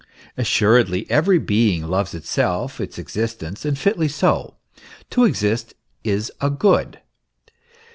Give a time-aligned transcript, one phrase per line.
[0.21, 4.55] * Assuredly every being loves itself, its exist ence and fitly so.
[5.11, 6.97] To exist is a good.